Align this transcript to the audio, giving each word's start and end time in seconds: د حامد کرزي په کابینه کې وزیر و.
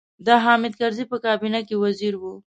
د 0.25 0.27
حامد 0.43 0.73
کرزي 0.79 1.05
په 1.11 1.17
کابینه 1.25 1.59
کې 1.67 1.75
وزیر 1.83 2.13
و. 2.17 2.23